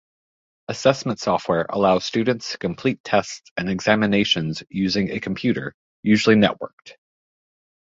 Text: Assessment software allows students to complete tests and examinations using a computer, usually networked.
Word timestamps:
Assessment 0.67 1.19
software 1.19 1.67
allows 1.69 2.05
students 2.05 2.53
to 2.53 2.57
complete 2.57 3.03
tests 3.03 3.43
and 3.55 3.69
examinations 3.69 4.63
using 4.67 5.11
a 5.11 5.19
computer, 5.19 5.75
usually 6.01 6.35
networked. 6.35 6.93